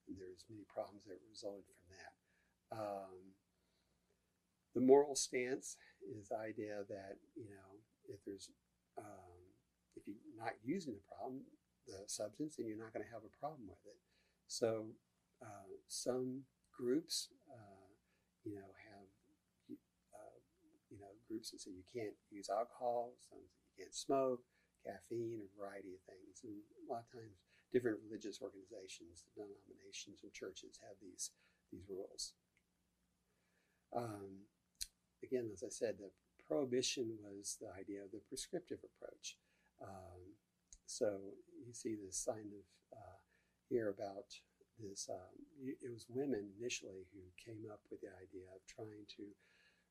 there's 0.08 0.44
many 0.50 0.66
problems 0.66 1.04
that 1.06 1.22
resulted 1.30 1.70
from 1.78 1.90
that. 1.94 2.14
Um, 2.70 3.34
the 4.74 4.80
moral 4.80 5.14
stance 5.14 5.76
is 6.06 6.28
the 6.28 6.38
idea 6.38 6.86
that 6.88 7.18
you 7.34 7.50
know 7.50 7.70
if 8.08 8.22
there's 8.24 8.50
um, 8.98 9.38
if 9.96 10.06
you're 10.06 10.16
not 10.38 10.54
using 10.64 10.94
the 10.94 11.06
problem, 11.06 11.42
the 11.86 12.06
substance, 12.06 12.56
then 12.56 12.66
you're 12.66 12.78
not 12.78 12.92
going 12.92 13.04
to 13.04 13.12
have 13.12 13.26
a 13.26 13.38
problem 13.38 13.66
with 13.66 13.82
it. 13.86 13.98
So 14.46 14.94
uh, 15.42 15.70
some 15.88 16.46
groups, 16.70 17.28
uh, 17.50 17.90
you 18.44 18.54
know, 18.54 18.70
have 18.90 19.08
uh, 20.14 20.38
you 20.90 20.98
know 20.98 21.12
groups 21.26 21.50
that 21.50 21.60
say 21.60 21.70
you 21.70 21.86
can't 21.92 22.14
use 22.30 22.50
alcohol, 22.50 23.14
some 23.28 23.42
smoke, 23.88 24.44
caffeine, 24.84 25.40
a 25.44 25.50
variety 25.56 25.96
of 25.96 26.02
things, 26.04 26.44
and 26.44 26.52
a 26.52 26.84
lot 26.92 27.04
of 27.06 27.10
times 27.12 27.40
different 27.72 28.02
religious 28.04 28.42
organizations, 28.42 29.24
denominations, 29.32 30.20
and 30.22 30.32
churches 30.32 30.80
have 30.82 30.98
these 31.00 31.30
these 31.72 31.86
rules. 31.88 32.34
Um, 33.94 34.50
again, 35.22 35.50
as 35.52 35.62
I 35.62 35.70
said, 35.70 35.98
the 35.98 36.10
prohibition 36.46 37.14
was 37.22 37.56
the 37.60 37.70
idea 37.78 38.02
of 38.02 38.10
the 38.10 38.22
prescriptive 38.26 38.82
approach. 38.82 39.38
Um, 39.80 40.34
so 40.86 41.38
you 41.64 41.72
see 41.72 41.94
this 41.94 42.18
sign 42.18 42.50
of 42.50 42.66
uh, 42.90 43.18
here 43.68 43.88
about 43.88 44.34
this. 44.82 45.08
Um, 45.08 45.38
it 45.62 45.90
was 45.92 46.06
women 46.08 46.50
initially 46.58 47.06
who 47.14 47.22
came 47.38 47.70
up 47.70 47.80
with 47.90 48.00
the 48.00 48.10
idea 48.18 48.50
of 48.50 48.66
trying 48.66 49.06
to 49.16 49.30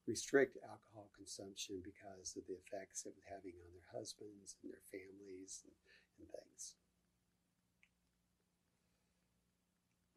restrict 0.10 0.58
alcohol 0.66 1.14
consumption 1.14 1.78
because 1.86 2.34
of 2.34 2.42
the 2.50 2.58
effects 2.58 3.06
it 3.06 3.14
was 3.14 3.30
having 3.30 3.54
on 3.62 3.70
their 3.70 3.94
husbands 3.94 4.58
and 4.58 4.74
their 4.74 4.82
families 4.90 5.62
and, 5.62 5.78
and 6.18 6.26
things. 6.34 6.74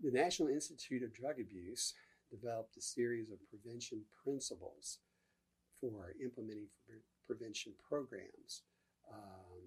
The 0.01 0.11
National 0.11 0.49
Institute 0.49 1.05
of 1.05 1.13
Drug 1.13 1.39
Abuse 1.39 1.93
developed 2.33 2.77
a 2.77 2.81
series 2.81 3.31
of 3.31 3.39
prevention 3.47 4.01
principles 4.25 4.99
for 5.79 6.17
implementing 6.17 6.73
prevention 7.29 7.73
programs. 7.87 8.65
Um, 9.13 9.61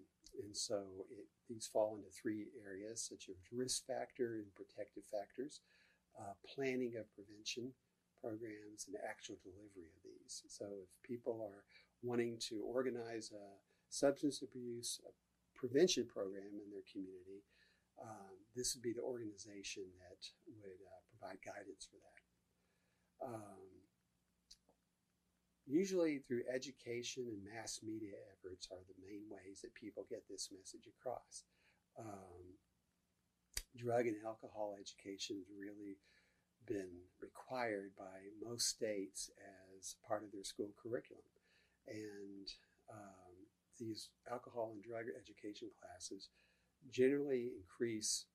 and 0.44 0.58
so 0.58 1.05
it, 1.12 1.29
these 1.48 1.70
fall 1.72 1.96
into 1.96 2.10
three 2.10 2.48
areas, 2.65 3.00
such 3.00 3.29
as 3.29 3.36
risk 3.53 3.86
factor 3.86 4.41
and 4.41 4.50
protective 4.55 5.03
factors, 5.05 5.62
uh, 6.20 6.34
planning 6.44 6.98
of 6.98 7.05
prevention 7.13 7.72
programs, 8.25 8.89
and 8.89 8.98
actual 9.05 9.38
delivery 9.46 9.94
of 9.94 10.01
these. 10.01 10.41
So 10.50 10.65
if 10.82 10.89
people 11.05 11.38
are 11.46 11.62
wanting 12.01 12.41
to 12.50 12.65
organize 12.65 13.29
a 13.29 13.46
substance 13.89 14.41
abuse 14.41 15.00
prevention 15.53 16.10
program 16.10 16.58
in 16.58 16.74
their 16.74 16.86
community, 16.89 17.46
um, 18.01 18.34
this 18.58 18.74
would 18.74 18.82
be 18.82 18.98
the 18.98 19.05
organization 19.05 19.86
that 20.01 20.22
would 20.58 20.82
uh, 20.82 21.01
provide 21.13 21.38
guidance 21.46 21.86
for 21.86 22.01
that. 22.01 22.22
Um, 23.29 23.70
usually 25.65 26.20
through 26.20 26.44
education 26.50 27.29
and 27.29 27.46
mass 27.46 27.79
media 27.86 28.17
efforts 28.34 28.67
are 28.72 28.84
the 28.89 29.00
main 29.01 29.24
ways 29.29 29.62
that 29.62 29.74
people 29.74 30.05
get 30.10 30.24
this 30.29 30.50
message 30.51 30.89
across. 30.89 31.46
Um, 31.98 32.58
drug 33.77 34.08
and 34.08 34.17
alcohol 34.25 34.75
education 34.79 35.38
has 35.38 35.48
really 35.51 35.98
been 36.66 37.06
required 37.22 37.92
by 37.98 38.32
most 38.44 38.68
states 38.68 39.30
as 39.78 39.96
part 40.08 40.24
of 40.24 40.32
their 40.32 40.44
school 40.44 40.72
curriculum. 40.82 41.24
And 41.88 42.48
um, 42.92 43.36
these 43.80 44.10
alcohol 44.32 44.72
and 44.74 44.84
drug 44.84 45.06
education 45.16 45.70
classes 45.80 46.30
generally 46.92 47.52
increase 47.58 48.26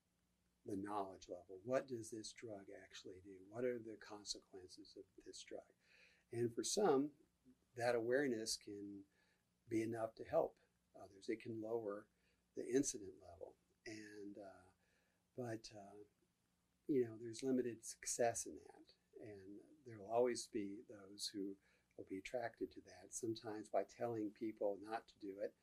the 0.66 0.76
knowledge 0.76 1.26
level. 1.28 1.58
What 1.64 1.88
does 1.88 2.10
this 2.10 2.34
drug 2.38 2.68
actually 2.84 3.20
do? 3.24 3.32
What 3.50 3.64
are 3.64 3.78
the 3.78 3.96
consequences 4.06 4.94
of 4.96 5.04
this 5.24 5.42
drug? 5.48 5.66
And 6.32 6.52
for 6.54 6.62
some, 6.62 7.10
that 7.76 7.94
awareness 7.94 8.58
can 8.62 9.04
be 9.68 9.82
enough 9.82 10.14
to 10.16 10.24
help 10.28 10.54
others. 10.96 11.28
It 11.28 11.42
can 11.42 11.62
lower 11.62 12.06
the 12.56 12.66
incident 12.68 13.16
level. 13.22 13.54
And, 13.86 14.36
uh, 14.36 14.68
but, 15.36 15.70
uh, 15.74 16.04
you 16.90 17.06
know, 17.06 17.14
there's 17.22 17.46
limited 17.46 17.86
success 17.86 18.46
in 18.46 18.58
that. 18.58 18.88
And 19.22 19.62
there 19.86 19.98
will 19.98 20.12
always 20.12 20.48
be 20.52 20.82
those 20.90 21.30
who 21.32 21.54
will 21.96 22.06
be 22.10 22.18
attracted 22.18 22.72
to 22.72 22.80
that. 22.86 23.14
Sometimes 23.14 23.70
by 23.70 23.82
telling 23.86 24.30
people 24.34 24.76
not 24.82 25.06
to 25.06 25.14
do 25.22 25.38
it, 25.38 25.54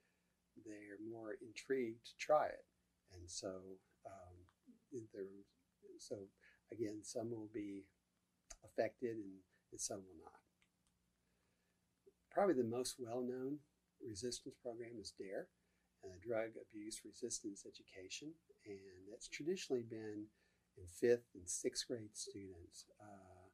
they're 0.66 1.04
more 1.04 1.36
intrigued 1.44 2.06
to 2.08 2.16
try 2.18 2.48
it. 2.48 2.64
And 3.14 3.30
so, 3.30 3.52
um, 4.08 4.36
there, 5.14 5.28
so 6.00 6.16
again, 6.72 7.04
some 7.04 7.30
will 7.30 7.50
be 7.54 7.84
affected 8.64 9.18
and, 9.18 9.44
and 9.72 9.82
some 9.82 9.98
will 9.98 10.24
not. 10.24 10.40
Probably 12.32 12.56
the 12.56 12.64
most 12.64 12.96
well 13.00 13.22
known 13.22 13.60
resistance 14.00 14.56
program 14.62 14.96
is 15.02 15.12
DARE, 15.18 15.48
uh, 16.06 16.16
Drug 16.22 16.54
Abuse 16.56 17.02
Resistance 17.04 17.66
Education, 17.66 18.30
and 18.66 19.12
that's 19.12 19.28
traditionally 19.28 19.84
been 19.90 20.26
in 20.78 20.86
fifth 20.88 21.34
and 21.36 21.48
sixth 21.48 21.88
grade 21.88 22.14
students. 22.14 22.86
Uh, 23.02 23.50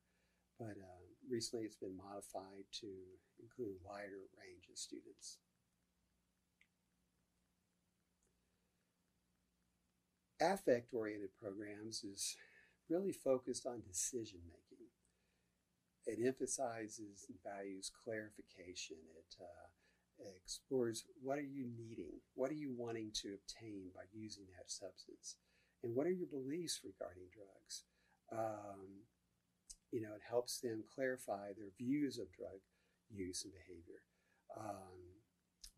but 0.60 0.78
uh, 0.78 1.04
recently 1.30 1.66
it's 1.66 1.76
been 1.76 1.98
modified 1.98 2.66
to 2.82 2.88
include 3.42 3.76
a 3.80 3.88
wider 3.88 4.30
range 4.38 4.68
of 4.72 4.78
students. 4.78 5.38
Affect 10.42 10.94
oriented 10.94 11.30
programs 11.42 12.04
is 12.04 12.36
really 12.90 13.14
focused 13.14 13.66
on 13.66 13.82
decision 13.88 14.40
making 14.46 14.74
it 16.06 16.20
emphasizes 16.26 17.26
and 17.30 17.38
values 17.44 17.92
clarification. 18.04 18.98
It, 19.18 19.36
uh, 19.40 19.70
explores 20.38 21.06
what 21.22 21.38
are 21.38 21.42
you 21.42 21.68
needing? 21.78 22.22
What 22.36 22.52
are 22.52 22.56
you 22.56 22.74
wanting 22.78 23.12
to 23.24 23.36
obtain 23.36 23.90
by 23.96 24.04
using 24.14 24.46
that 24.56 24.70
substance? 24.70 25.36
And 25.84 25.96
what 25.96 26.08
are 26.08 26.12
your 26.12 26.28
beliefs 26.28 26.80
regarding 26.84 27.28
drugs? 27.36 27.84
Um, 28.32 29.04
you 29.92 30.02
know, 30.02 30.16
it 30.16 30.24
helps 30.28 30.60
them 30.60 30.84
clarify 30.96 31.52
their 31.54 31.76
views 31.78 32.18
of 32.18 32.32
drug 32.32 32.64
use 33.12 33.44
and 33.44 33.54
behavior. 33.54 34.02
Um, 34.58 35.20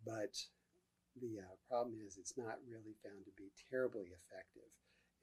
but 0.05 0.37
the 1.19 1.39
uh, 1.41 1.55
problem 1.67 1.97
is 2.05 2.17
it's 2.17 2.37
not 2.37 2.59
really 2.69 2.95
found 3.03 3.25
to 3.25 3.31
be 3.35 3.51
terribly 3.69 4.13
effective 4.13 4.69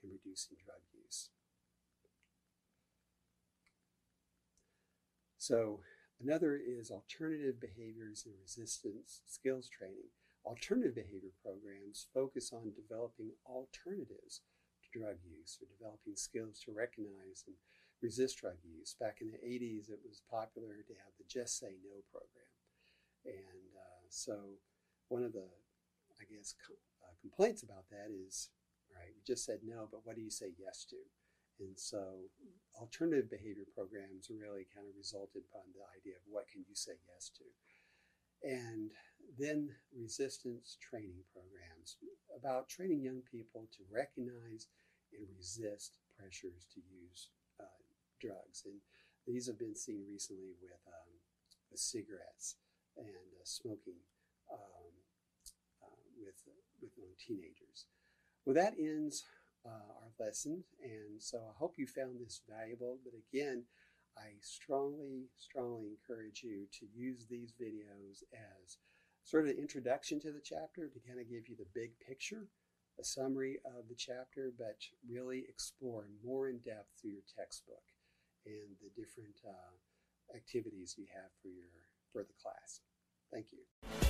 in 0.03 0.11
reducing 0.11 0.57
drug 0.65 0.83
use. 0.93 1.31
So 5.39 5.81
another 6.21 6.57
is 6.57 6.91
alternative 6.91 7.61
behaviors 7.61 8.25
and 8.27 8.35
resistance 8.41 9.23
skills 9.27 9.69
training. 9.69 10.11
Alternative 10.45 10.95
behavior 10.95 11.35
programs 11.43 12.07
focus 12.13 12.53
on 12.53 12.73
developing 12.75 13.31
alternatives 13.47 14.41
drug 14.93 15.19
use 15.25 15.59
or 15.61 15.67
developing 15.73 16.17
skills 16.17 16.61
to 16.65 16.73
recognize 16.73 17.45
and 17.49 17.57
resist 18.03 18.39
drug 18.39 18.61
use. 18.63 18.95
Back 18.99 19.19
in 19.21 19.31
the 19.31 19.41
80s, 19.41 19.89
it 19.89 20.05
was 20.05 20.23
popular 20.31 20.85
to 20.87 20.95
have 21.03 21.15
the 21.17 21.25
Just 21.27 21.59
Say 21.59 21.81
No 21.81 22.05
program. 22.11 22.53
And 23.25 23.73
uh, 23.75 24.05
so 24.11 24.59
one 25.09 25.25
of 25.25 25.33
the, 25.33 25.49
I 26.21 26.25
guess, 26.29 26.55
com- 26.59 26.83
uh, 27.03 27.15
complaints 27.21 27.63
about 27.63 27.89
that 27.91 28.11
is, 28.11 28.51
right, 28.91 29.15
you 29.15 29.23
just 29.27 29.47
said 29.47 29.61
no, 29.65 29.89
but 29.91 30.05
what 30.05 30.17
do 30.17 30.23
you 30.23 30.31
say 30.31 30.53
yes 30.59 30.85
to? 30.91 30.99
And 31.61 31.79
so 31.79 32.27
alternative 32.75 33.31
behavior 33.31 33.69
programs 33.71 34.31
really 34.31 34.67
kind 34.75 34.89
of 34.89 34.99
resulted 34.99 35.47
upon 35.47 35.71
the 35.71 35.87
idea 35.95 36.19
of 36.19 36.27
what 36.27 36.49
can 36.51 36.65
you 36.67 36.75
say 36.75 36.99
yes 37.07 37.31
to. 37.39 37.47
And 38.43 38.91
then 39.39 39.71
resistance 39.95 40.77
training 40.83 41.23
programs 41.31 41.97
about 42.35 42.69
training 42.69 43.05
young 43.05 43.23
people 43.31 43.69
to 43.79 43.87
recognize 43.87 44.67
and 45.17 45.27
resist 45.37 45.93
pressures 46.19 46.67
to 46.75 46.81
use 46.81 47.29
uh, 47.61 47.81
drugs. 48.21 48.63
And 48.65 48.81
these 49.27 49.47
have 49.47 49.59
been 49.59 49.77
seen 49.77 50.05
recently 50.11 50.55
with, 50.61 50.81
um, 50.87 51.13
with 51.71 51.81
cigarettes 51.81 52.57
and 52.97 53.07
uh, 53.07 53.45
smoking 53.45 54.01
um, 54.53 54.93
uh, 55.83 56.01
with, 56.19 56.43
with 56.81 57.19
teenagers. 57.19 57.87
Well, 58.45 58.55
that 58.55 58.75
ends 58.79 59.25
uh, 59.65 60.03
our 60.03 60.13
lesson. 60.19 60.65
And 60.83 61.21
so 61.21 61.39
I 61.39 61.53
hope 61.57 61.75
you 61.79 61.87
found 61.87 62.19
this 62.21 62.43
valuable. 62.49 62.99
But 63.05 63.15
again, 63.15 63.65
I 64.17 64.37
strongly, 64.41 65.31
strongly 65.39 65.89
encourage 65.89 66.43
you 66.43 66.67
to 66.79 66.87
use 66.95 67.27
these 67.31 67.53
videos 67.61 68.23
as 68.33 68.79
sort 69.25 69.45
of 69.45 69.51
an 69.51 69.59
introduction 69.59 70.21
to 70.21 70.33
the 70.33 70.43
chapter 70.45 70.89
to 70.89 71.07
kind 71.07 71.21
of 71.21 71.31
give 71.31 71.49
you 71.49 71.57
the 71.57 71.71
big 71.75 71.93
picture, 72.07 72.49
a 72.99 73.05
summary 73.05 73.59
of 73.65 73.89
the 73.89 73.95
chapter, 73.95 74.53
but 74.57 74.77
really 75.09 75.45
explore 75.49 76.07
more 76.25 76.49
in 76.49 76.59
depth 76.59 76.91
through 77.01 77.13
your 77.13 77.29
textbook 77.37 77.83
and 78.47 78.77
the 78.81 78.91
different 79.01 79.37
uh, 79.47 80.37
activities 80.37 80.95
you 80.99 81.07
have 81.13 81.31
for 81.41 81.49
your 81.49 81.69
for 82.13 82.23
the 82.23 82.35
class. 82.43 82.81
Thank 83.33 83.47
you. 83.53 84.02